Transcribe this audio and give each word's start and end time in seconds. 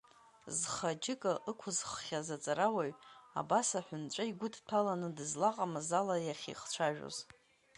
Зхы 0.57 0.85
аџьыка 0.91 1.33
ықәызххьаз 1.51 2.27
аҵарауаҩ 2.35 2.91
абас 3.39 3.69
аҳәынҵәа 3.79 4.23
игәыдҭәаланы, 4.29 5.07
дызлаҟамыз 5.17 5.89
ала 5.99 6.15
иахьихцәажәоз. 6.21 7.17